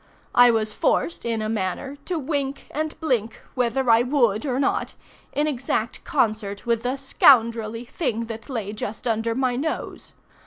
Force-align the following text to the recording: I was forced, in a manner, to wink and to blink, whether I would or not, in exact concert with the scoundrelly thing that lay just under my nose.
I 0.33 0.49
was 0.49 0.73
forced, 0.73 1.25
in 1.25 1.43
a 1.43 1.47
manner, 1.47 1.95
to 2.05 2.17
wink 2.17 2.65
and 2.71 2.89
to 2.89 2.95
blink, 2.95 3.39
whether 3.53 3.87
I 3.87 4.01
would 4.01 4.47
or 4.47 4.59
not, 4.59 4.95
in 5.31 5.45
exact 5.45 6.03
concert 6.03 6.65
with 6.65 6.81
the 6.81 6.95
scoundrelly 6.95 7.85
thing 7.85 8.25
that 8.25 8.49
lay 8.49 8.71
just 8.73 9.07
under 9.07 9.35
my 9.35 9.55
nose. 9.55 10.13